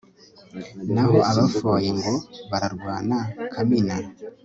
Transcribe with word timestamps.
Naho 0.93 1.17
abafoye 1.31 1.89
ngo 1.97 2.13
bararwana 2.49 3.17
Kamina 3.53 3.95